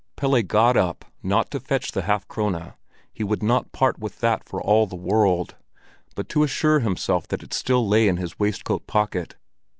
[0.15, 4.59] Pelle got up, not to fetch the half krone—he would not part with that for
[4.59, 9.35] all the world—but to assure himself that it still lay in his waistcoat pocket.